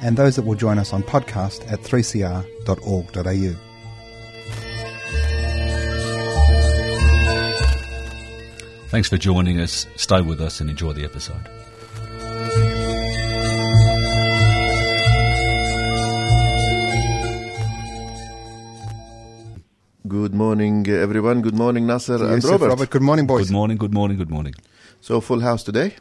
[0.00, 3.56] and those that will join us on podcast at 3cr.org.au.
[8.88, 9.86] Thanks for joining us.
[9.96, 11.50] Stay with us and enjoy the episode.
[20.08, 21.42] Good morning, uh, everyone.
[21.42, 22.68] Good morning, Nasser and Robert.
[22.68, 23.48] Robert, good morning, boys.
[23.48, 24.54] Good morning, good morning, good morning.
[25.00, 25.96] So, full house today.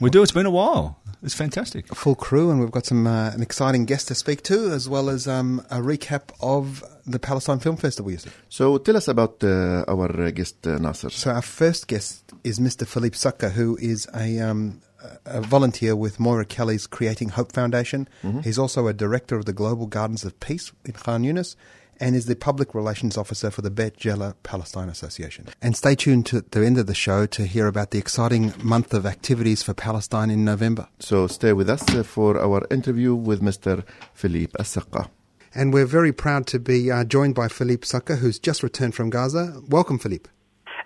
[0.00, 0.22] We do.
[0.22, 0.97] It's been a while.
[1.22, 1.92] It's fantastic.
[1.94, 5.10] Full crew, and we've got some uh, an exciting guest to speak to, as well
[5.10, 8.12] as um, a recap of the Palestine Film Festival.
[8.12, 8.40] Yusuf.
[8.48, 11.10] So, tell us about uh, our uh, guest, uh, Nasser.
[11.10, 12.86] So our first guest is Mr.
[12.86, 14.80] Philippe Sucker, who is a, um,
[15.24, 18.08] a volunteer with Moira Kelly's Creating Hope Foundation.
[18.44, 21.56] He's also a director of the Global Gardens of Peace in Khan Yunis
[22.00, 25.46] and is the public relations officer for the Beit Jala Palestine Association.
[25.60, 28.94] And stay tuned to the end of the show to hear about the exciting month
[28.94, 30.88] of activities for Palestine in November.
[30.98, 33.84] So, stay with us uh, for our interview with Mr.
[34.14, 35.08] Philippe Assaka.
[35.54, 39.10] And we're very proud to be uh, joined by Philippe Sucker, who's just returned from
[39.10, 39.60] Gaza.
[39.68, 40.28] Welcome, Philippe.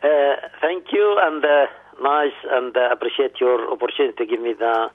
[0.02, 1.66] Uh, thank you, and uh,
[2.00, 4.90] nice, and uh, appreciate your opportunity to give me the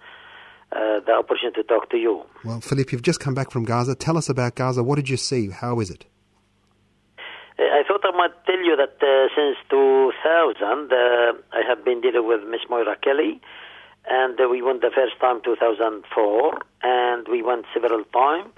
[0.72, 2.24] uh, the opportunity to talk to you.
[2.44, 3.96] Well, Philippe, you've just come back from Gaza.
[3.96, 4.84] Tell us about Gaza.
[4.84, 5.50] What did you see?
[5.50, 6.06] How is it?
[7.60, 12.02] Uh, I thought I might tell you that uh, since 2000, uh, I have been
[12.02, 13.42] dealing with Miss Moira Kelly,
[14.10, 18.50] and uh, we went the first time 2004, and we went several times.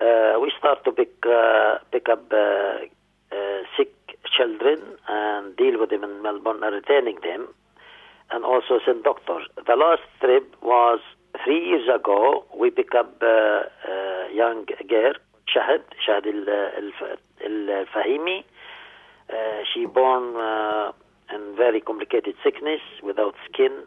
[0.00, 2.86] Uh, we start to pick uh, pick up uh,
[3.32, 3.92] uh, sick
[4.36, 7.48] children and deal with them in Melbourne and retaining them,
[8.30, 9.44] and also send doctors.
[9.56, 11.00] The last trip was
[11.44, 12.44] three years ago.
[12.58, 15.12] We up uh, uh, young girl,
[15.48, 18.44] Shahid, Shahid al Fahimi.
[19.28, 20.92] Uh, she born uh,
[21.34, 23.84] in very complicated sickness without skin.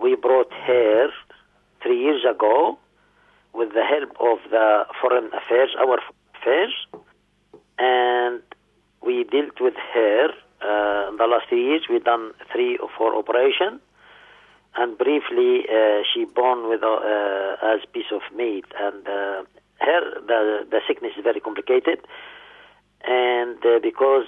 [0.00, 1.08] We brought her
[1.82, 2.78] three years ago
[3.52, 5.98] with the help of the foreign affairs, our
[6.34, 6.74] affairs,
[7.78, 8.42] and
[9.04, 10.28] we dealt with her.
[10.60, 13.80] Uh, in the last three years, we done three or four operations,
[14.76, 19.42] and briefly, uh, she born with uh, as piece of meat, and uh,
[19.80, 22.00] her the the sickness is very complicated,
[23.04, 24.26] and uh, because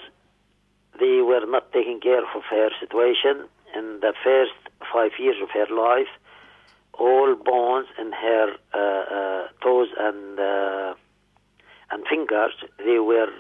[1.01, 4.55] they were not taking care of her situation in the first
[4.93, 6.09] five years of her life,
[6.95, 10.39] all bones in her uh, uh, toes and
[11.91, 13.31] and fingers they were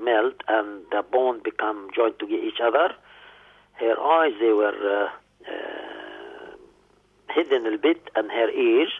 [0.00, 2.92] melt and the bone become joined to each other.
[3.74, 5.10] Her eyes they were
[7.36, 8.92] hidden a bit and her ears.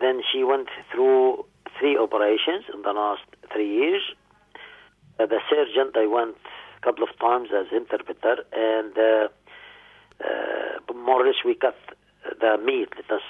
[0.00, 1.44] Then she went through
[1.78, 3.22] three operations in the last
[3.52, 4.02] three years.
[5.18, 6.36] Uh, the surgeon I went
[6.78, 9.28] a couple of times as interpreter and uh,
[10.24, 11.76] uh, more or less we cut
[12.40, 12.88] the meat.
[12.96, 13.26] Let us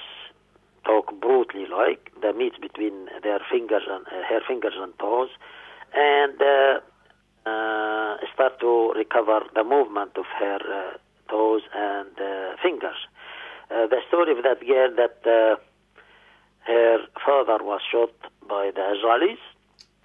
[0.85, 5.29] talk brutally, like the meat between their fingers and uh, her fingers and toes,
[5.93, 6.79] and uh,
[7.49, 10.97] uh, start to recover the movement of her uh,
[11.29, 12.97] toes and uh, fingers.
[13.71, 15.55] Uh, the story of that girl that uh,
[16.67, 18.11] her father was shot
[18.49, 19.39] by the Israelis,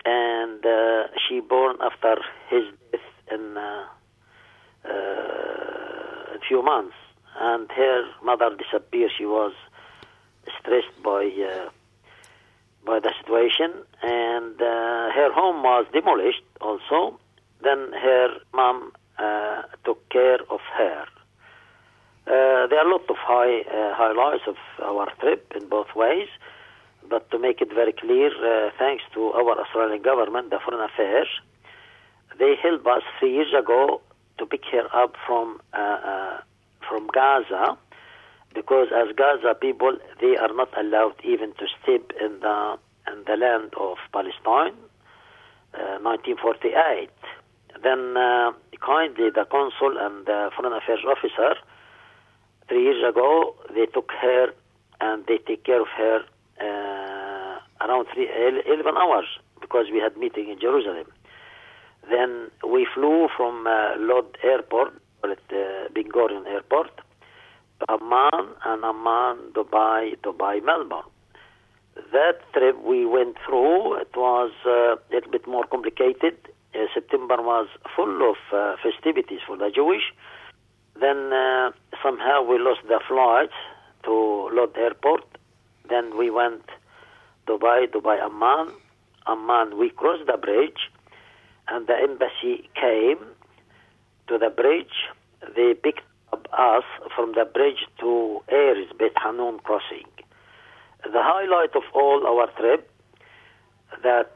[0.04, 2.16] and uh, she born after
[2.48, 3.00] his death
[3.32, 3.86] in uh,
[4.84, 6.94] a few months,
[7.40, 9.10] and her mother disappeared.
[9.18, 9.52] She was
[10.60, 11.28] stressed by
[12.84, 16.44] by the situation, and her home was demolished.
[16.60, 17.18] Also,
[17.64, 21.04] then her mom uh, took care of her.
[22.26, 26.28] Uh, there are a lot of high uh, highlights of our trip in both ways,
[27.08, 31.28] but to make it very clear, uh, thanks to our Australian government, the Foreign Affairs,
[32.38, 34.00] they helped us three years ago
[34.38, 36.40] to pick her up from uh, uh,
[36.88, 37.78] from Gaza
[38.54, 42.76] because as Gaza people, they are not allowed even to step in the
[43.06, 44.74] in the land of Palestine.
[45.74, 47.10] Uh, 1948.
[47.82, 48.14] Then
[48.80, 51.54] kindly the consul and the foreign affairs officer
[52.68, 54.52] three years ago they took her
[55.00, 56.20] and they take care of her
[56.60, 59.26] uh, around three, 11 hours
[59.60, 61.06] because we had meeting in Jerusalem.
[62.10, 66.90] Then we flew from uh, Lod Airport, call it uh, Ben Gurion Airport,
[67.80, 71.10] to Amman and Amman, Dubai, Dubai, Melbourne.
[72.12, 76.36] That trip we went through, it was uh, a little bit more complicated.
[76.74, 80.12] Uh, September was full of uh, festivities for the Jewish.
[81.00, 81.72] Then uh,
[82.06, 83.58] somehow we lost the flights
[84.04, 85.24] to Lod Airport.
[85.88, 86.62] Then we went
[87.48, 88.68] Dubai, Dubai, Amman.
[89.26, 90.82] Amman, we crossed the bridge,
[91.68, 93.18] and the embassy came
[94.28, 94.96] to the bridge.
[95.56, 100.10] They picked up us from the bridge to Erez, Beit Hanun crossing.
[101.02, 102.88] The highlight of all our trip
[104.02, 104.30] that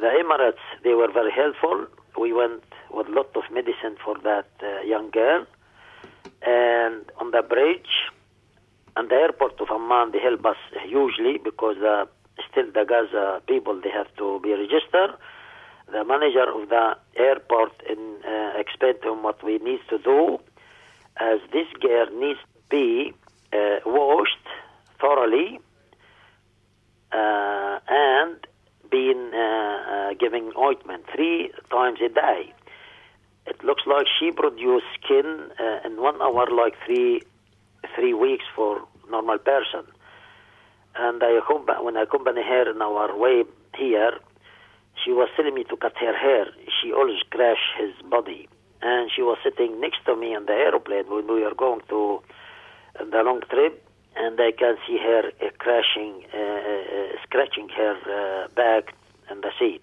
[0.00, 1.86] the Emirates they were very helpful.
[2.20, 5.46] We went with a lot of medicine for that uh, young girl,
[6.44, 8.10] and on the bridge
[8.96, 12.06] and the airport of Amman they help us hugely because uh,
[12.50, 15.12] still the Gaza people they have to be registered.
[15.92, 20.38] The manager of the airport in, uh, explained to him what we need to do,
[21.18, 23.12] as this girl needs to be
[23.52, 24.46] uh, washed
[25.00, 25.60] thoroughly
[27.12, 28.46] uh, and
[28.90, 32.52] being uh, uh, giving ointment three times a day.
[33.46, 37.22] It looks like she produced skin uh, in one hour, like three
[37.94, 39.84] three weeks for normal person.
[40.96, 41.40] And I
[41.80, 43.44] when I accompany her in our way
[43.76, 44.12] here,
[45.04, 46.46] she was telling me to cut her hair.
[46.80, 48.48] She always crash his body,
[48.80, 52.22] and she was sitting next to me on the aeroplane when we were going to
[52.98, 53.84] the long trip
[54.16, 58.94] and I can see her uh, crashing, uh, uh, scratching her uh, back
[59.28, 59.82] and the seat.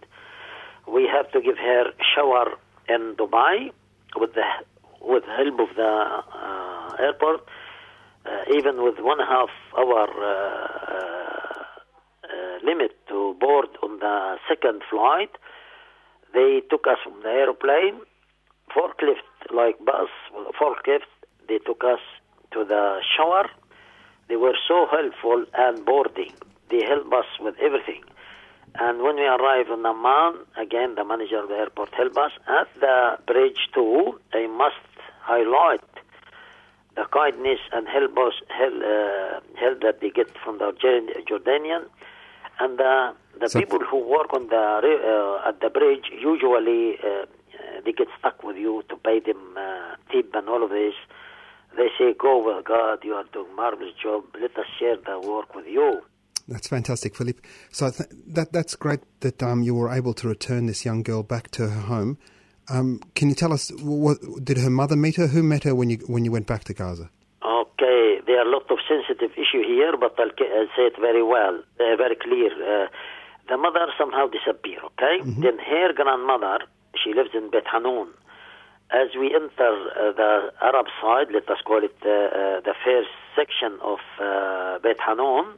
[0.88, 2.58] We have to give her shower
[2.94, 3.72] in Dubai
[4.16, 4.48] with the
[5.02, 5.94] with help of the
[6.42, 7.42] uh, airport.
[8.24, 10.30] Uh, even with one half hour uh,
[12.24, 15.32] uh, limit to board on the second flight,
[16.34, 17.98] they took us from the airplane,
[18.76, 20.10] forklift like bus,
[20.60, 21.10] forklift.
[21.48, 22.00] They took us
[22.54, 23.50] to the shower
[24.32, 26.32] they were so helpful and boarding.
[26.70, 28.02] They helped us with everything.
[28.76, 32.32] And when we arrived in Amman, again, the manager of the airport helped us.
[32.48, 34.76] At the bridge, too, I must
[35.22, 35.82] highlight
[36.96, 40.72] the kindness and help us, help, uh, help that they get from the
[41.30, 41.84] Jordanian.
[42.60, 47.08] And the, the So- people who work on the uh, at the bridge usually uh,
[47.08, 50.94] uh, they get stuck with you to pay them uh, tip and all of this.
[51.78, 53.00] They say, "Go with God.
[53.04, 54.26] You are doing marvelous job.
[54.40, 56.02] Let us share the work with you."
[56.52, 57.42] That's fantastic, Philippe.
[57.72, 61.24] So th- that that's great that um, you were able to return this young girl
[61.24, 62.18] back to her home.
[62.70, 65.28] Um, can you tell us what did her mother meet her?
[65.28, 67.10] Who met her when you when you went back to Gaza?
[67.42, 71.24] Okay, there are a lot of sensitive issue here, but I'll, I'll say it very
[71.24, 72.52] well, uh, very clear.
[72.52, 72.88] Uh,
[73.48, 74.84] the mother somehow disappeared.
[75.00, 76.60] Okay, then her grandmother,
[77.02, 78.10] she lives in Beit Hanun.
[78.92, 83.10] As we enter uh, the Arab side, let us call it uh, uh, the first
[83.36, 85.58] section of uh, Beit Hanun,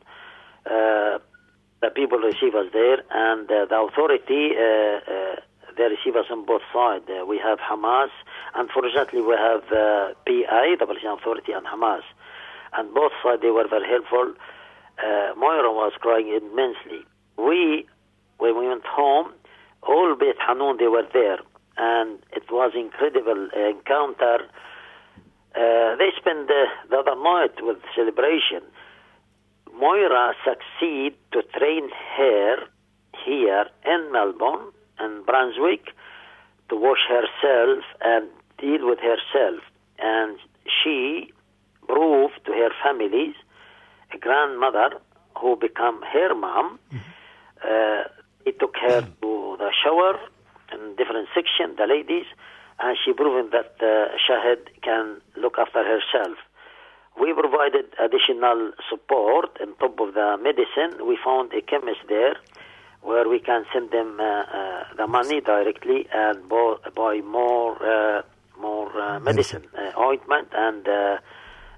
[0.65, 5.36] the people receive us there, and uh, the authority uh, uh,
[5.77, 7.05] they receive us on both sides.
[7.10, 8.10] Uh, we have Hamas,
[8.55, 12.03] unfortunately, we have uh, PI, the Palestinian Authority, and Hamas,
[12.77, 14.34] and both sides they were very helpful.
[15.00, 17.05] Uh, Moira was crying immensely.
[17.38, 17.88] We,
[18.38, 19.34] when we went home,
[19.82, 21.39] all Beit Hanun they were there,
[21.77, 24.46] and it was incredible encounter.
[25.55, 28.62] Uh, they spent the, the other night with celebration.
[29.80, 32.58] Moira succeed to train her
[33.25, 35.88] here in Melbourne and Brunswick
[36.70, 38.27] to wash herself and
[38.60, 39.62] deal with herself.
[40.00, 41.32] And she
[41.88, 43.36] proved to her families,
[44.13, 45.00] a grandmother
[45.38, 46.80] who become her mom,
[47.63, 48.03] uh,
[48.46, 50.20] he took her to the shower
[50.72, 52.25] in different section, the ladies,
[52.80, 56.38] and she proven that uh, Shahid can look after herself.
[57.20, 60.91] We provided additional support top of the medicine.
[61.05, 62.35] We found a chemist there
[63.01, 68.21] where we can send them uh, uh, the money directly and bo- buy more uh,
[68.59, 71.17] more uh, medicine, uh, ointment, and uh,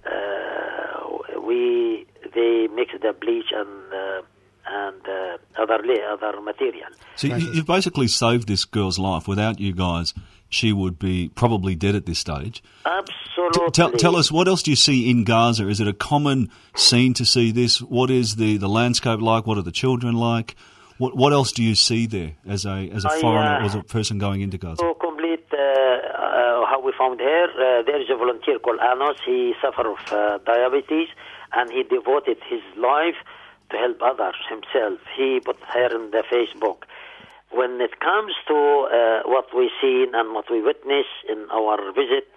[0.06, 4.22] uh, we they mix the bleach and uh,
[4.68, 5.80] and uh, other
[6.14, 6.90] other material.
[7.16, 9.28] So you, you've basically saved this girl's life.
[9.28, 10.14] Without you guys,
[10.50, 12.62] she would be probably dead at this stage.
[13.10, 13.72] Absolutely.
[13.72, 15.68] Tell, tell us, what else do you see in Gaza?
[15.68, 17.82] Is it a common scene to see this?
[17.82, 19.46] What is the, the landscape like?
[19.46, 20.56] What are the children like?
[20.98, 23.76] What what else do you see there as a as a I, foreigner, uh, as
[23.76, 24.82] a person going into Gaza?
[24.82, 29.18] To complete uh, uh, how we found her, uh, there is a volunteer called Anos.
[29.26, 31.10] He suffered of uh, diabetes
[31.52, 33.20] and he devoted his life
[33.72, 35.00] to help others himself.
[35.18, 36.84] He put her in the Facebook.
[37.52, 42.28] When it comes to uh, what we seen and what we witness in our visit,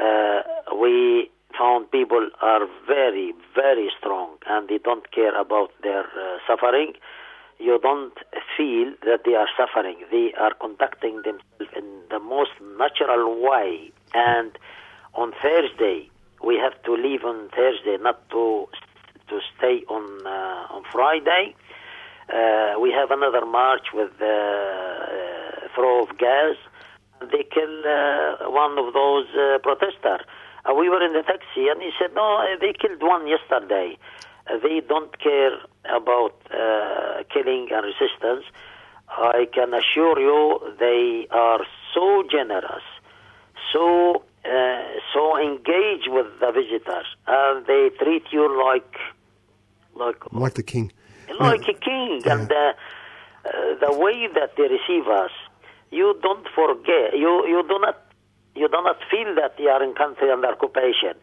[0.00, 0.42] uh,
[0.74, 6.94] we found people are very, very strong and they don't care about their uh, suffering.
[7.58, 8.14] You don't
[8.56, 9.96] feel that they are suffering.
[10.10, 13.92] They are conducting themselves in the most natural way.
[14.14, 14.58] And
[15.14, 16.10] on Thursday,
[16.42, 18.68] we have to leave on Thursday, not to
[19.28, 21.54] to stay on uh, on Friday.
[22.32, 26.56] Uh, we have another march with uh, uh, throw of gas.
[27.30, 30.20] They killed uh, one of those uh, protesters.
[30.64, 33.98] Uh, we were in the taxi, and he said, "No, uh, they killed one yesterday.
[34.48, 38.44] Uh, they don't care about uh, killing and resistance.
[39.08, 41.60] I can assure you, they are
[41.94, 42.82] so generous,
[43.72, 48.96] so uh, so engaged with the visitors, and they treat you like
[49.94, 50.92] like Like the king.
[51.40, 52.72] like a king, and uh,
[53.44, 53.50] uh,
[53.84, 55.30] the way that they receive us,
[55.92, 57.12] you don't forget.
[57.14, 57.96] You you do not
[58.54, 61.14] you do not feel that they are in country under occupation.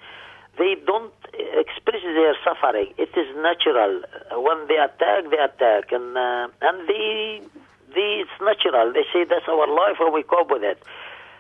[0.57, 2.93] They don't express their suffering.
[2.97, 4.01] It is natural.
[4.45, 7.41] When they attack, they attack, and uh, and they,
[7.95, 8.91] they it's natural.
[8.93, 10.81] They say that's our life, and we cope with it.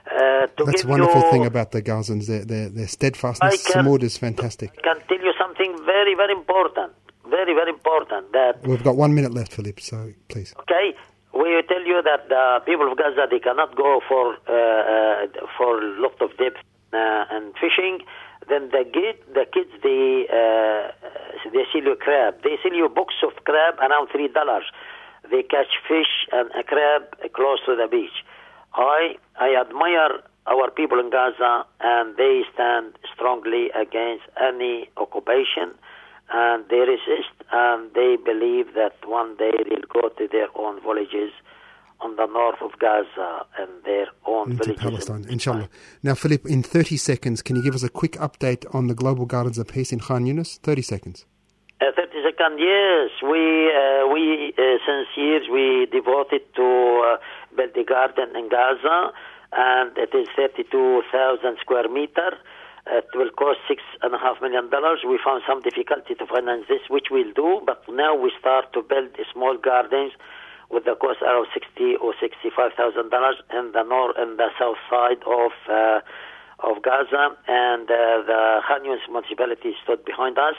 [0.09, 2.25] Uh, to That's the wonderful you, thing about the Gazans.
[2.27, 3.67] Their, their, their steadfastness.
[3.67, 4.71] Can- Sumud is fantastic.
[4.79, 6.93] I can tell you something very very important,
[7.29, 10.53] very very important that We've got one minute left, Philippe, so please.
[10.61, 10.95] Okay,
[11.39, 15.81] we tell you that the people of Gaza they cannot go for uh, uh, for
[16.03, 16.59] lot of depth
[16.93, 17.99] uh, and fishing.
[18.49, 20.91] Then the kid, the kids they uh,
[21.53, 22.43] they sell you crab.
[22.43, 24.65] They sell you box of crab around three dollars.
[25.31, 27.03] They catch fish and a crab
[27.33, 28.25] close to the beach.
[28.73, 35.77] I I admire our people in Gaza, and they stand strongly against any occupation
[36.31, 41.31] and they resist and they believe that one day they'll go to their own villages
[42.01, 44.83] on the north of Gaza and their own Into villages.
[44.83, 45.69] Palestine, inshallah.
[46.01, 49.25] Now, Philip, in 30 seconds, can you give us a quick update on the Global
[49.25, 50.59] Gardens of Peace in Khan Yunis?
[50.59, 51.25] 30 seconds.
[51.81, 53.09] Uh, 30 second, yes.
[53.23, 59.11] We, uh, we uh, since years, we devoted to uh, build a garden in Gaza,
[59.51, 62.37] and it is 32,000 square meter.
[62.91, 64.99] It will cost six and a half million dollars.
[65.07, 68.81] We found some difficulty to finance this, which we'll do, but now we start to
[68.81, 70.13] build small gardens
[70.69, 74.81] with the cost around sixty or sixty-five thousand dollars in the north and the south
[74.89, 76.01] side of uh,
[76.69, 80.55] of Gaza, and uh, the Khan municipality stood behind us,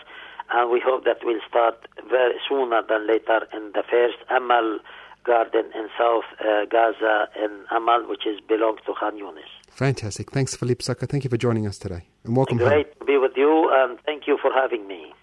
[0.52, 1.76] and we hope that we'll start
[2.08, 4.78] very sooner than later in the first Amal
[5.24, 9.50] garden in South uh, Gaza in Amal, which is belongs to Khan Yunis.
[9.70, 10.30] Fantastic.
[10.30, 11.06] Thanks, Philippe Saka.
[11.06, 12.09] Thank you for joining us today.
[12.24, 12.68] And welcome home.
[12.68, 15.14] Great to be with you, and thank you for having me.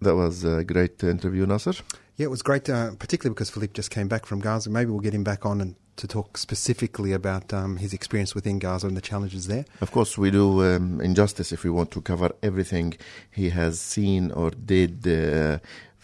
[0.00, 1.74] That was a great interview, Nasser.
[2.16, 4.70] Yeah, it was great, uh, particularly because Philippe just came back from Gaza.
[4.70, 8.58] Maybe we'll get him back on and to talk specifically about um, his experience within
[8.58, 9.66] Gaza and the challenges there.
[9.82, 12.94] Of course, we do um, injustice if we want to cover everything
[13.30, 15.58] he has seen or did uh,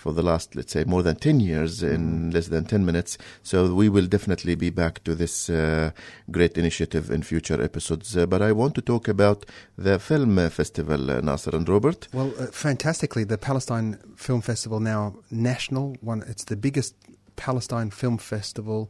[0.07, 3.19] for the last, let's say, more than 10 years in less than 10 minutes.
[3.43, 5.91] So we will definitely be back to this uh,
[6.31, 8.17] great initiative in future episodes.
[8.17, 9.47] Uh, but I want to talk about
[9.77, 12.07] the film uh, festival, uh, Nasser and Robert.
[12.13, 15.97] Well, uh, fantastically, the Palestine Film Festival now national.
[16.01, 16.95] One, it's the biggest
[17.35, 18.89] Palestine film festival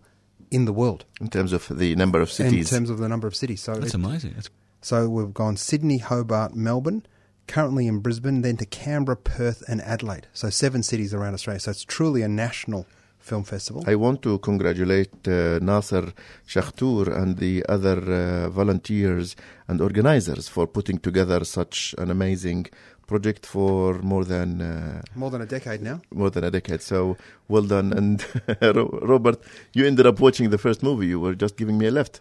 [0.51, 3.27] in the world In terms of the number of cities, in terms of the number
[3.27, 3.63] of cities.
[3.63, 4.33] So, That's it- amazing.
[4.35, 4.51] That's,
[4.83, 7.05] so we've gone Sydney, Hobart, Melbourne,
[7.47, 10.27] currently in Brisbane, then to Canberra, Perth, and Adelaide.
[10.33, 11.61] So seven cities around Australia.
[11.61, 12.87] So it's truly a national
[13.19, 13.83] film festival.
[13.87, 16.13] I want to congratulate uh, Nasser
[16.47, 19.35] Shakhtour and the other uh, volunteers
[19.69, 22.67] and organizers for putting together such an amazing
[23.09, 26.01] project for more than uh, More than a decade now.
[26.13, 26.83] more than a decade.
[26.83, 27.17] So
[27.49, 27.93] well done.
[27.93, 28.25] And
[29.03, 29.39] Robert,
[29.73, 31.07] you ended up watching the first movie.
[31.09, 32.21] You were just giving me a left.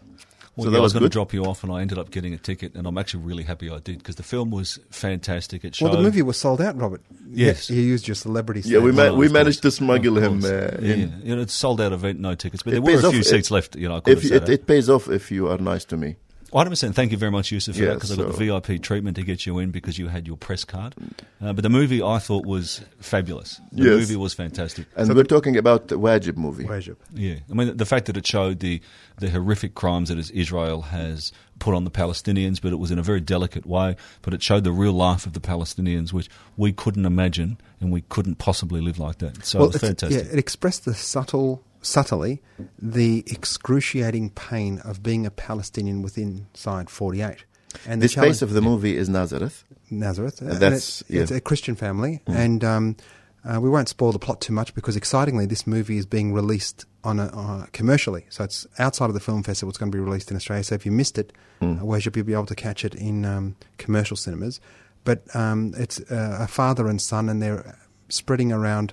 [0.56, 1.98] Well, so yeah, that I was was going to drop you off, and I ended
[1.98, 4.78] up getting a ticket, and I'm actually really happy I did because the film was
[4.90, 5.64] fantastic.
[5.64, 7.02] It showed Well, the movie was sold out, Robert.
[7.30, 7.68] Yes.
[7.70, 8.96] You used your celebrity Yeah, we status.
[8.96, 9.74] ma- Well, we managed course.
[9.74, 10.52] to smuggle him course.
[10.52, 11.20] uh, yeah, in.
[11.24, 13.26] you know, it's sold out event, no tickets, but It there were a few if-
[13.26, 13.76] seats left.
[13.76, 15.96] You know, I could If have it, it pays off if you are nice to
[15.96, 16.16] me.
[16.56, 16.94] 100%.
[16.94, 19.22] Thank you very much, Yusuf, for that Yeah, because I got the VIP treatment to
[19.22, 20.94] get you in because you had your press card.
[21.40, 23.60] Uh, but the movie I thought was fabulous.
[23.72, 24.00] The Yes.
[24.00, 24.86] movie was fantastic.
[24.96, 26.64] And we're talking about the Wajib movie.
[26.64, 26.96] Wajib.
[27.14, 28.80] Yeah, I mean the fact that it showed the
[29.18, 33.02] the horrific crimes that Israel has put on the Palestinians, but it was in a
[33.02, 33.96] very delicate way.
[34.22, 38.02] But it showed the real life of the Palestinians, which we couldn't imagine, and we
[38.02, 39.44] couldn't possibly live like that.
[39.44, 40.24] So it was fantastic.
[40.26, 42.42] Yeah, it expressed the subtle, subtly,
[42.78, 47.44] the excruciating pain of being a Palestinian within side 48.
[47.86, 49.64] And The space of the movie is Nazareth.
[49.90, 50.40] Nazareth.
[50.40, 51.22] and that's- it's, yeah.
[51.22, 52.96] it's a Christian family, and um,
[53.44, 56.86] uh, we won't spoil the plot too much because, excitingly, this movie is being released
[57.04, 58.24] on a, uh, commercially.
[58.30, 59.68] So it's outside of the film festival.
[59.70, 60.64] It's going to be released in Australia.
[60.64, 63.56] So if you missed it, uh, where you'll be able to catch it in um,
[63.78, 64.58] commercial cinemas.
[65.04, 67.78] But um, it's uh, a father and son, and they're
[68.08, 68.92] spreading around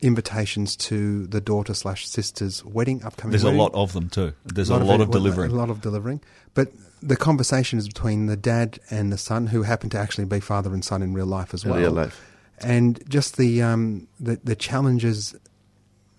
[0.00, 3.32] invitations to the daughter slash sister's wedding, upcoming.
[3.32, 4.32] There's a lot of them too.
[4.44, 5.50] There's a lot, of, well, delivering.
[5.50, 6.20] A lot of delivering.
[6.54, 6.68] But
[7.02, 10.72] the conversation is between the dad and the son, who happen to actually be father
[10.72, 11.80] and son in real life as In well.
[11.80, 12.20] real life.
[12.60, 15.34] And just the, um, the, the challenges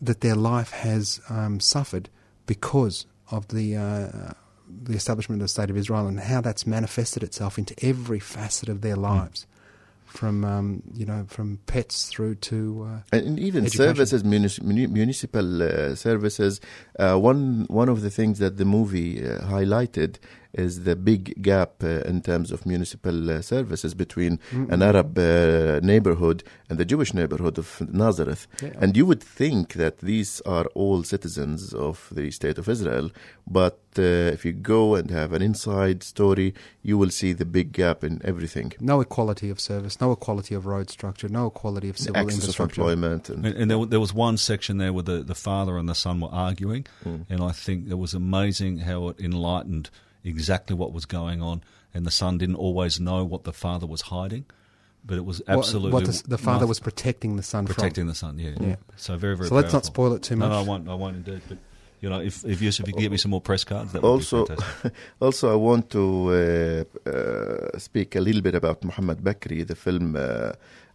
[0.01, 2.09] that their life has um, suffered
[2.45, 4.33] because of the, uh,
[4.83, 8.69] the establishment of the State of Israel and how that's manifested itself into every facet
[8.69, 9.47] of their lives.
[10.15, 13.85] From um, you know, from pets through to uh, And even Education.
[13.95, 16.61] services, munis- municipal uh, services.
[16.97, 20.15] Uh, one one of the things that the movie uh, highlighted
[20.57, 25.79] is the big gap uh, in terms of municipal uh, services between an Arab uh,
[25.81, 28.47] neighborhood and the Jewish neighborhood of Nazareth.
[28.61, 28.71] Yeah.
[28.81, 33.11] And you would think that these are all citizens of the state of Israel,
[33.47, 34.01] but uh,
[34.35, 38.21] if you go and have an inside story, you will see the big gap in
[38.23, 38.73] everything.
[38.79, 42.59] no equality of service, no equality of road structure, no equality of civil Access of
[42.59, 45.87] employment and And, and there, there was one section there where the, the father and
[45.89, 47.25] the son were arguing, Mm.
[47.29, 49.89] and I think it was amazing how it enlightened
[50.25, 51.63] exactly what was going on.
[51.93, 54.45] And the son didn't always know what the father was hiding,
[55.05, 58.07] but it was absolutely what, the, the father nothing- was protecting the son protecting from.
[58.09, 58.39] the son.
[58.39, 58.75] Yeah, Yeah.
[58.97, 59.49] So very very.
[59.49, 60.49] So let's not spoil it too much.
[60.49, 60.89] no, I won't.
[60.89, 61.41] I won't indeed.
[61.47, 61.57] But
[62.01, 64.01] you know, if if Yusuf, if you could get me some more press cards, that
[64.01, 64.93] would also, be fantastic.
[65.21, 70.15] also, I want to uh, uh, speak a little bit about Muhammad Bakri, the film
[70.15, 70.51] uh,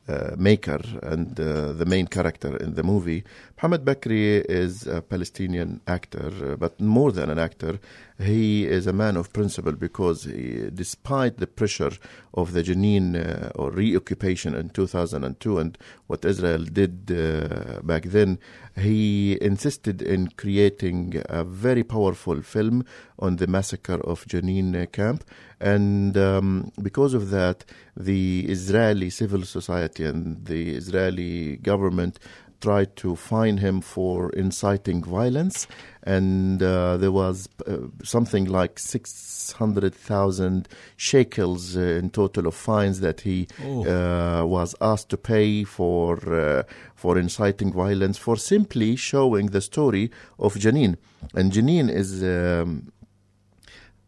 [0.09, 3.25] uh, maker and uh, the main character in the movie.
[3.61, 7.79] Muhammad Bakri is a Palestinian actor, but more than an actor,
[8.18, 11.90] he is a man of principle because he, despite the pressure
[12.33, 18.38] of the Jenin uh, or reoccupation in 2002 and what Israel did uh, back then,
[18.77, 22.87] he insisted in creating a very powerful film
[23.18, 25.23] on the massacre of Jenin camp.
[25.61, 32.18] And um, because of that, the Israeli civil society and the Israeli government
[32.61, 35.66] tried to fine him for inciting violence,
[36.03, 43.23] and uh, there was uh, something like 600,000 shekels uh, in total of fines that
[43.23, 46.62] he uh, was asked to pay for uh,
[46.94, 50.96] for inciting violence for simply showing the story of Jenin.
[51.35, 52.23] And Jenin is.
[52.23, 52.92] Um,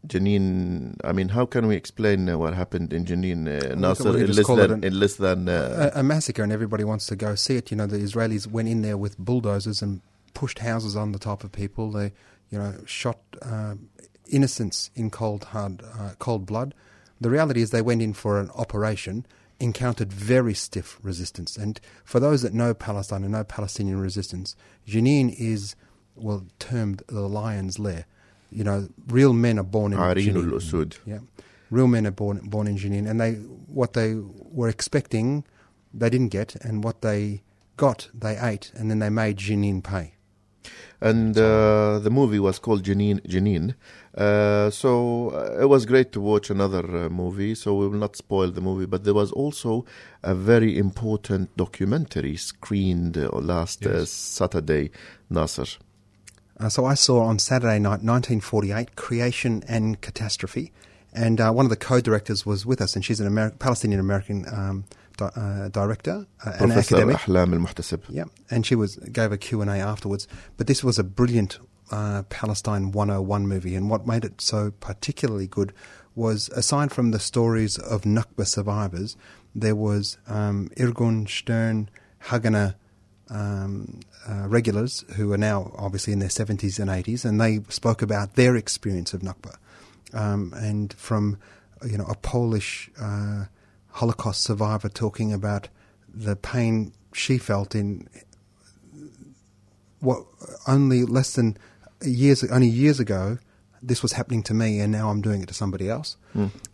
[0.07, 4.31] Jenin, I mean, how can we explain uh, what happened in Jenin, uh, Nasser, in
[4.33, 7.35] less than, an- in less than uh, a, a massacre, and everybody wants to go
[7.35, 7.71] see it.
[7.71, 10.01] You know, the Israelis went in there with bulldozers and
[10.33, 11.91] pushed houses on the top of people.
[11.91, 12.11] They,
[12.49, 13.75] you know, shot uh,
[14.29, 16.73] innocents in cold hard, uh, cold blood.
[17.21, 19.25] The reality is, they went in for an operation,
[19.61, 21.55] encountered very stiff resistance.
[21.55, 25.77] And for those that know Palestine and know Palestinian resistance, Jenin is
[26.15, 28.05] well termed the lion's lair.
[28.53, 30.99] You know, real men are born in Jenin.
[31.05, 31.19] Yeah,
[31.71, 33.33] real men are born born in Jenin, and they
[33.67, 35.43] what they were expecting,
[35.93, 37.41] they didn't get, and what they
[37.77, 40.13] got, they ate, and then they made Jenin pay.
[41.01, 43.19] and uh, the movie was called Jenin.
[43.27, 43.75] Jenin.
[44.17, 47.55] Uh, so uh, it was great to watch another uh, movie.
[47.55, 49.85] So we will not spoil the movie, but there was also
[50.23, 54.91] a very important documentary screened uh, last uh, Saturday,
[55.29, 55.65] Nasser.
[56.59, 60.71] Uh, so I saw on Saturday night, 1948, Creation and Catastrophe,
[61.11, 64.45] and uh, one of the co-directors was with us, and she's an Ameri- Palestinian American
[64.51, 64.85] um,
[65.17, 67.17] di- uh, director, uh, an academic.
[67.17, 68.01] Ahlam Al-Muhtaseb.
[68.09, 70.27] Yeah, and she was gave a Q and A afterwards.
[70.57, 71.59] But this was a brilliant
[71.91, 75.73] uh, Palestine 101 movie, and what made it so particularly good
[76.15, 79.17] was, aside from the stories of Nakba survivors,
[79.55, 81.89] there was um, Irgun, Stern,
[82.25, 82.75] Haganah
[83.33, 88.01] um, uh, regulars who are now obviously in their 70s and 80s, and they spoke
[88.01, 89.55] about their experience of Nakba.
[90.13, 91.37] Um, and from
[91.85, 93.45] you know a Polish uh,
[93.89, 95.67] Holocaust survivor talking about
[96.13, 98.07] the pain she felt in
[99.99, 100.23] what
[100.67, 101.57] only less than
[102.03, 103.39] years only years ago
[103.83, 106.15] this was happening to me and now I'm doing it to somebody else,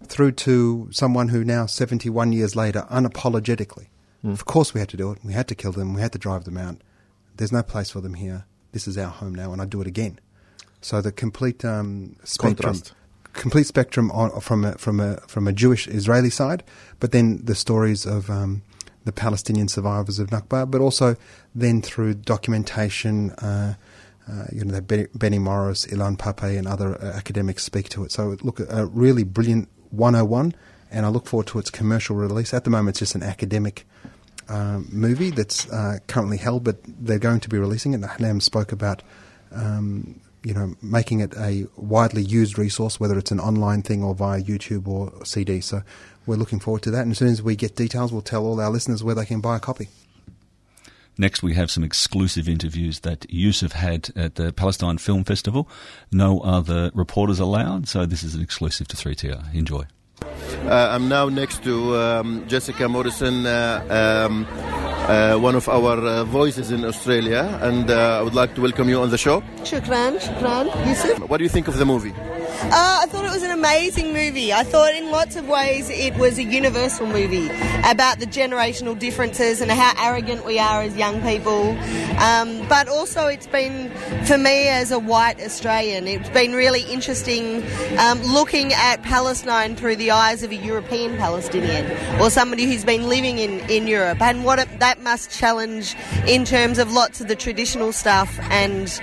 [0.06, 3.88] through to someone who now, 71 years later, unapologetically,
[4.24, 5.20] of course we had to do it.
[5.24, 5.94] We had to kill them.
[5.94, 6.78] We had to drive them out.
[7.36, 8.46] There's no place for them here.
[8.72, 10.20] This is our home now, and I'd do it again.
[10.82, 12.94] So the complete um, spectrum, Contrast.
[13.34, 16.64] complete spectrum on, from a, from a from a Jewish Israeli side,
[17.00, 18.62] but then the stories of um,
[19.06, 21.16] the Palestinian survivors of Nakba, but also
[21.56, 23.32] then through documentation.
[23.32, 23.76] Uh,
[24.32, 28.12] uh, you know, Benny Morris, Ilan Pappé, and other uh, academics speak to it.
[28.12, 30.54] So, look, a really brilliant 101,
[30.92, 32.54] and I look forward to its commercial release.
[32.54, 33.86] At the moment, it's just an academic
[34.48, 38.02] um, movie that's uh, currently held, but they're going to be releasing it.
[38.02, 39.02] Hanam spoke about,
[39.52, 44.16] um, you know, making it a widely used resource, whether it's an online thing or
[44.16, 45.62] via YouTube or CD.
[45.62, 45.84] So,
[46.30, 47.02] we're looking forward to that.
[47.02, 49.42] And as soon as we get details, we'll tell all our listeners where they can
[49.42, 49.90] buy a copy.
[51.18, 55.68] Next, we have some exclusive interviews that Yusuf had at the Palestine Film Festival.
[56.14, 59.54] No other reporters allowed, so this is an exclusive to 3CR.
[59.54, 59.84] Enjoy.
[60.22, 66.24] Uh, I'm now next to um, Jessica Morrison, uh, um, uh, one of our uh,
[66.26, 69.42] voices in Australia, and uh, I would like to welcome you on the show.
[69.64, 71.20] Shukran, shukran, Yusuf.
[71.30, 72.14] What do you think of the movie?
[72.62, 74.52] Uh, I thought it was an amazing movie.
[74.52, 77.48] I thought in lots of ways it was a universal movie
[77.90, 81.70] about the generational differences and how arrogant we are as young people.
[82.20, 83.90] Um, but also, it's been,
[84.26, 87.64] for me as a white Australian, it's been really interesting
[87.98, 93.08] um, looking at Palestine through the eyes of a European Palestinian or somebody who's been
[93.08, 95.96] living in, in Europe and what it, that must challenge
[96.28, 99.00] in terms of lots of the traditional stuff and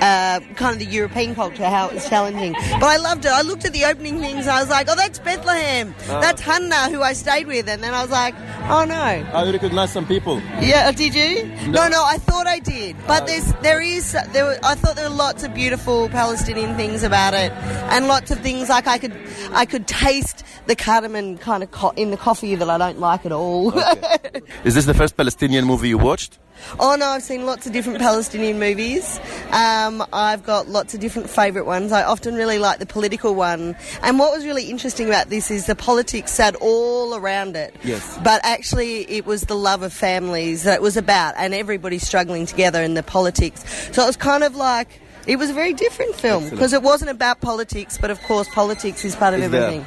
[0.00, 2.52] uh, kind of the European culture, how it was challenging.
[2.52, 3.30] But I loved it.
[3.32, 5.94] I looked at the opening things I was like, oh, that's Bethlehem.
[6.08, 6.20] Ah.
[6.20, 7.68] That's Hannah, who I stayed with.
[7.68, 8.34] And then I was like,
[8.68, 8.94] oh no.
[8.94, 10.40] I recognize some people.
[10.60, 11.46] Yeah, uh, did you?
[11.70, 12.96] No, no, I thought I did.
[13.06, 14.44] But uh, there's, there is, there.
[14.44, 17.52] Were, I thought there were lots of beautiful Palestinian things about it,
[17.92, 19.16] and lots of things like I could,
[19.52, 23.26] I could taste the cardamom kind of co- in the coffee that I don't like
[23.26, 23.72] at all.
[24.64, 26.38] Is this the first Palestinian movie you watched?
[26.78, 29.18] Oh no, I've seen lots of different Palestinian movies.
[29.50, 31.92] Um, I've got lots of different favourite ones.
[31.92, 33.76] I often really like the political one.
[34.02, 37.74] And what was really interesting about this is the politics sat all around it.
[37.84, 38.18] Yes.
[38.22, 42.46] But actually, it was the love of families that it was about, and everybody struggling
[42.46, 43.64] together in the politics.
[43.92, 44.88] So it was kind of like.
[45.26, 49.04] It was a very different film because it wasn't about politics, but of course, politics
[49.04, 49.86] is part of Is there- everything.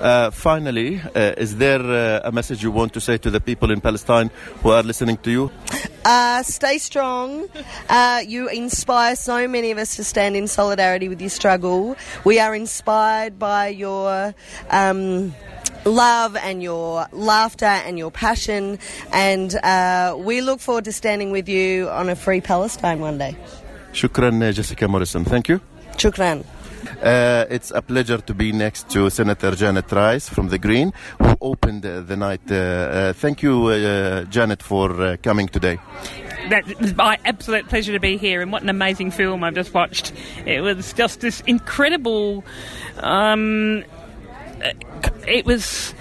[0.00, 3.70] Uh, finally, uh, is there uh, a message you want to say to the people
[3.70, 4.30] in Palestine
[4.62, 5.50] who are listening to you?
[6.06, 7.46] Uh, stay strong.
[7.88, 11.96] Uh, you inspire so many of us to stand in solidarity with your struggle.
[12.24, 14.34] We are inspired by your.
[14.70, 15.34] Um,
[15.86, 18.78] Love and your laughter and your passion,
[19.14, 23.34] and uh, we look forward to standing with you on a free Palestine one day.
[23.94, 25.24] Shukran, Jessica Morrison.
[25.24, 25.62] Thank you.
[25.96, 26.44] Shukran.
[27.02, 31.36] Uh, it's a pleasure to be next to Senator Janet Rice from the Green, who
[31.40, 32.40] opened uh, the night.
[32.50, 35.78] Uh, uh, thank you, uh, Janet, for uh, coming today.
[36.50, 39.74] that was my absolute pleasure to be here, and what an amazing film I've just
[39.74, 40.12] watched.
[40.46, 42.44] It was just this incredible.
[42.98, 43.84] Um,
[45.26, 45.94] it was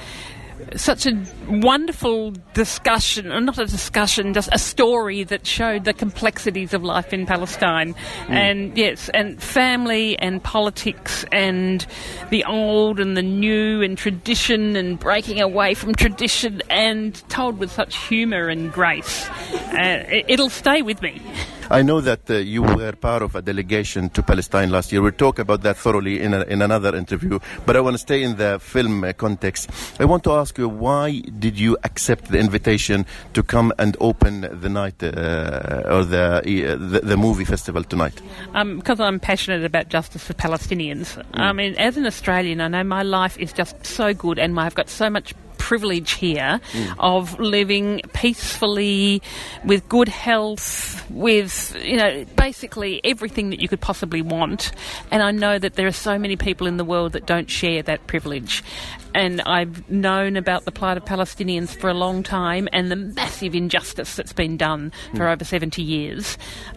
[0.75, 1.13] such a
[1.49, 7.13] wonderful discussion, or not a discussion, just a story that showed the complexities of life
[7.13, 7.95] in Palestine.
[8.27, 11.85] And yes, and family and politics and
[12.29, 17.71] the old and the new and tradition and breaking away from tradition and told with
[17.71, 19.29] such humour and grace.
[19.29, 21.21] Uh, it, it'll stay with me.
[21.71, 25.03] I know that uh, you were part of a delegation to Palestine last year.
[25.03, 27.37] We'll talk about that thoroughly in, a, in another interview.
[27.63, 29.69] But I want to stay in the film uh, context.
[29.99, 34.41] I want to ask you why did you accept the invitation to come and open
[34.61, 38.21] the night uh, or the, uh, the the movie festival tonight?
[38.53, 41.21] um, because I'm passionate about justice for Palestinians.
[41.33, 44.75] I mean, as an Australian, I know my life is just so good, and I've
[44.75, 45.33] got so much
[45.69, 46.59] privilege here
[46.97, 49.21] of living peacefully
[49.63, 54.71] with good health with you know basically everything that you could possibly want.
[55.11, 57.83] And I know that there are so many people in the world that don't share
[57.83, 58.63] that privilege.
[59.13, 63.53] And I've known about the plight of Palestinians for a long time and the massive
[63.53, 66.35] injustice that's been done for over 70 years.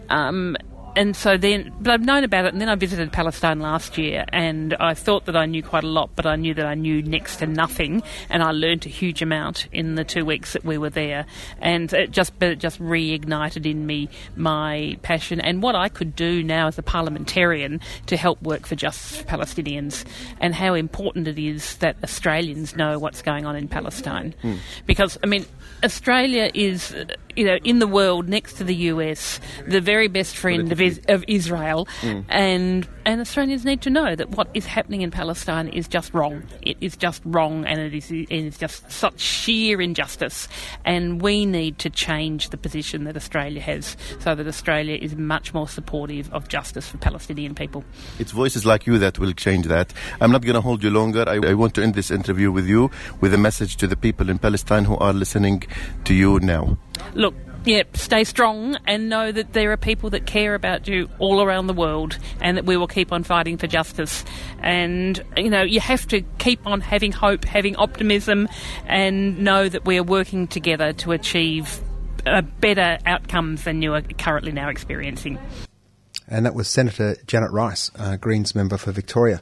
[0.09, 0.55] Um,
[0.95, 4.25] and so then, but I've known about it, and then I visited Palestine last year,
[4.29, 7.01] and I thought that I knew quite a lot, but I knew that I knew
[7.01, 10.77] next to nothing, and I learned a huge amount in the two weeks that we
[10.77, 11.25] were there,
[11.59, 16.15] and it just, but it just reignited in me my passion and what I could
[16.15, 20.05] do now as a parliamentarian to help work for justice for Palestinians,
[20.39, 24.55] and how important it is that Australians know what's going on in Palestine, hmm.
[24.85, 25.45] because I mean,
[25.83, 26.95] Australia is,
[27.35, 31.01] you know, in the world next to the US, the very best friend of Is,
[31.07, 32.25] of Israel, mm.
[32.29, 36.43] and and Australians need to know that what is happening in Palestine is just wrong.
[36.61, 40.47] It is just wrong, and it is it is just such sheer injustice.
[40.85, 45.53] And we need to change the position that Australia has, so that Australia is much
[45.53, 47.83] more supportive of justice for Palestinian people.
[48.19, 49.93] It's voices like you that will change that.
[50.21, 51.25] I'm not going to hold you longer.
[51.27, 52.91] I, I want to end this interview with you
[53.21, 55.63] with a message to the people in Palestine who are listening
[56.05, 56.77] to you now.
[57.13, 57.33] Look,
[57.65, 61.67] yeah, stay strong and know that there are people that care about you all around
[61.67, 64.25] the world and that we will keep on fighting for justice.
[64.59, 68.49] And, you know, you have to keep on having hope, having optimism,
[68.85, 71.79] and know that we are working together to achieve
[72.25, 75.39] uh, better outcomes than you are currently now experiencing.
[76.27, 79.41] And that was Senator Janet Rice, uh, Greens member for Victoria.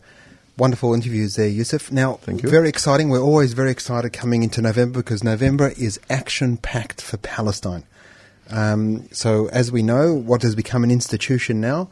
[0.58, 1.92] Wonderful interviews there, Yusuf.
[1.92, 2.50] Now, Thank you.
[2.50, 3.10] very exciting.
[3.10, 7.84] We're always very excited coming into November because November is action packed for Palestine.
[8.50, 11.90] Um, so, as we know, what has become an institution now,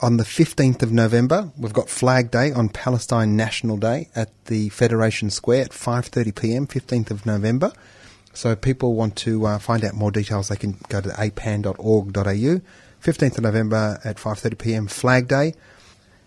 [0.00, 4.68] on the 15th of November, we've got Flag Day on Palestine National Day at the
[4.70, 6.66] Federation Square at 5:30 p.m.
[6.66, 7.72] 15th of November.
[8.34, 12.60] So, people want to uh, find out more details, they can go to apan.org.au.
[13.04, 14.86] 15th of November at 5:30 p.m.
[14.88, 15.54] Flag Day.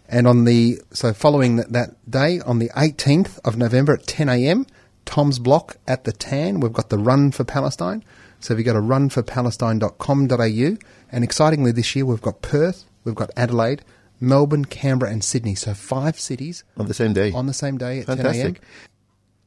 [0.10, 4.30] And on the so following that, that day, on the 18th of November at 10
[4.30, 4.66] a.m.,
[5.06, 8.04] Tom's Block at the Tan, we've got the Run for Palestine.
[8.48, 10.78] So if you go to runforpalestine.com.au,
[11.12, 13.84] and excitingly this year we've got Perth, we've got Adelaide,
[14.22, 15.54] Melbourne, Canberra, and Sydney.
[15.54, 17.34] So five cities On the same day.
[17.34, 18.24] on the same day at 10 a.m.
[18.24, 18.62] Fantastic.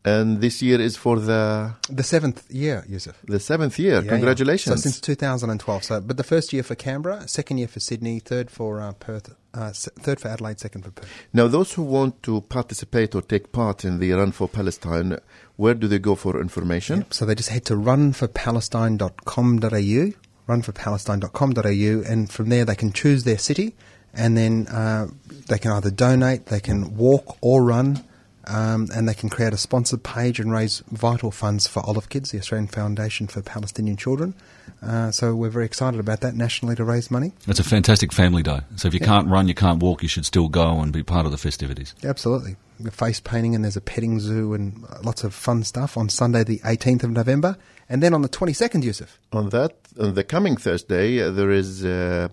[0.04, 3.16] And this year is for the The seventh year, Yusuf.
[3.24, 3.94] the seventh year.
[3.94, 4.10] Yeah, yeah.
[4.10, 4.76] Congratulations.
[4.76, 5.84] So since 2012.
[5.84, 9.34] So, but the first year for Canberra, second year for Sydney, third for uh, Perth,
[9.54, 11.08] uh, third for Adelaide, second for Perth.
[11.32, 15.18] now, those who want to participate or take part in the Run for Palestine,
[15.56, 17.04] where do they go for information?
[17.10, 20.12] So they just head to runforpalestine.com.au,
[20.48, 23.74] runforpalestine.com.au, and from there they can choose their city,
[24.14, 25.08] and then uh,
[25.48, 28.04] they can either donate, they can walk or run,
[28.46, 32.30] um, and they can create a sponsored page and raise vital funds for Olive Kids,
[32.30, 34.34] the Australian Foundation for Palestinian Children.
[34.82, 37.32] Uh, so we're very excited about that nationally to raise money.
[37.46, 38.60] It's a fantastic family day.
[38.76, 41.26] So if you can't run, you can't walk, you should still go and be part
[41.26, 41.94] of the festivities.
[42.02, 42.56] Absolutely.
[42.78, 46.44] The face painting and there's a petting zoo and lots of fun stuff on Sunday
[46.44, 47.56] the 18th of November.
[47.90, 49.18] And then on the 22nd, Yusuf.
[49.32, 52.28] On that, on the coming Thursday, uh, there is uh,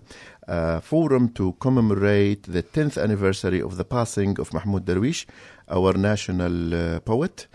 [0.46, 5.26] a forum to commemorate the 10th anniversary of the passing of Mahmoud Darwish,
[5.68, 7.46] our national uh, poet.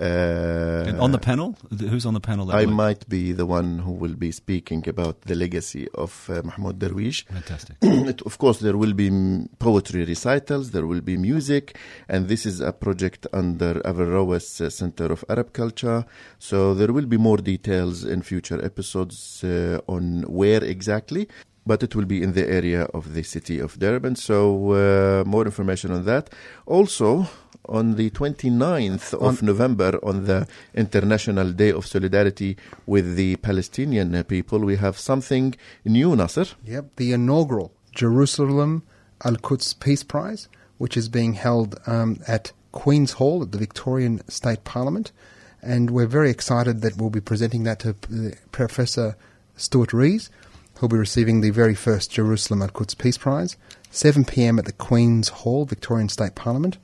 [0.00, 1.56] Uh, And on the panel,
[1.90, 5.22] who's on the panel that I might be the one who will be speaking about
[5.22, 7.24] the legacy of uh, Mahmoud Darwish.
[7.26, 7.76] Fantastic.
[7.82, 9.10] It- of course, there will be
[9.58, 11.76] poetry recitals, there will be music,
[12.08, 16.04] and this is a project under Averroes uh, Center of Arab Culture.
[16.38, 21.26] So there will be more details in future episodes uh, on where exactly.
[21.66, 24.16] But it will be in the area of the city of Darebin.
[24.16, 24.36] So,
[24.72, 26.30] uh, more information on that.
[26.64, 27.26] Also,
[27.68, 34.60] on the 29th of November, on the International Day of Solidarity with the Palestinian people,
[34.60, 35.54] we have something
[35.84, 36.46] new, Nasser.
[36.64, 38.82] Yep, the inaugural Jerusalem
[39.24, 44.20] Al Quds Peace Prize, which is being held um, at Queen's Hall at the Victorian
[44.28, 45.12] State Parliament.
[45.60, 49.16] And we're very excited that we'll be presenting that to uh, Professor
[49.56, 50.30] Stuart Rees,
[50.76, 53.56] who'll be receiving the very first Jerusalem Al Quds Peace Prize.
[53.90, 56.78] 7 pm at the Queen's Hall, Victorian State Parliament.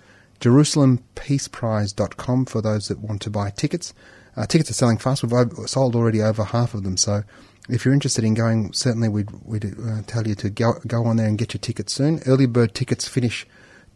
[0.45, 3.95] JerusalemPeacePrize.com for those that want to buy tickets.
[4.37, 5.23] Uh, tickets are selling fast.
[5.23, 5.33] We've
[5.67, 6.97] sold already over half of them.
[6.99, 7.23] So
[7.69, 11.17] if you're interested in going, certainly we'd, we'd uh, tell you to go, go on
[11.17, 12.21] there and get your tickets soon.
[12.27, 13.47] Early bird tickets finish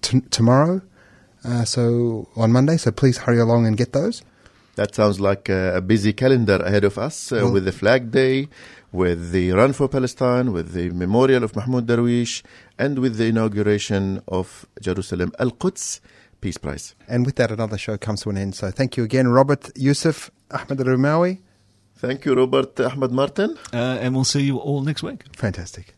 [0.01, 0.81] t- tomorrow,
[1.45, 2.79] uh, so on Monday.
[2.79, 4.23] So please hurry along and get those.
[4.77, 8.49] That sounds like a, busy calendar ahead of us uh, Well- with the Flag Day,
[8.91, 12.43] with the Run for Palestine, with the memorial of Mahmoud Darwish,
[12.79, 16.01] and with the inauguration of Jerusalem Al Quds
[16.41, 16.95] Peace Prize.
[17.09, 18.55] And with that, another show comes to an end.
[18.55, 21.39] So thank you again, Robert Yusuf, Ahmed Rimawi.
[21.97, 23.59] Thank you, Robert Ahmed Martin.
[23.73, 25.25] Uh, and we'll see you all next week.
[25.37, 25.95] Fantastic.